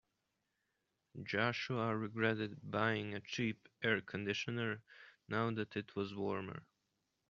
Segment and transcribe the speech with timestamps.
[1.21, 4.81] Joshua regretted buying a cheap air conditioner
[5.27, 6.63] now that it was warmer.